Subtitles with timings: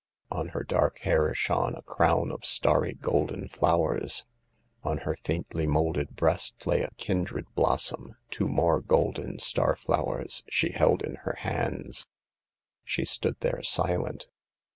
[0.31, 4.25] On her dark hair shone a crown of starry golden flowers.
[4.83, 10.71] On her faintly moulded breast lay a kindred blossom; two more golden star flowers she
[10.71, 12.07] held in her hands.
[12.83, 14.27] She stood there, silent.